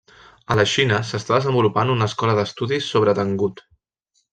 A 0.53 0.55
la 0.59 0.63
Xina 0.71 1.01
s'està 1.11 1.35
desenvolupant 1.37 1.93
una 1.99 2.09
escola 2.13 2.37
d'estudis 2.41 2.91
sobre 2.97 3.19
tangut. 3.23 3.67